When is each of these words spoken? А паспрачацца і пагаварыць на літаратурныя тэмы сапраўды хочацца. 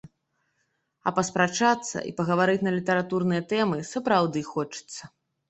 А 1.11 1.11
паспрачацца 1.17 1.97
і 2.09 2.13
пагаварыць 2.21 2.57
на 2.69 2.73
літаратурныя 2.77 3.45
тэмы 3.53 3.77
сапраўды 3.93 4.45
хочацца. 4.51 5.03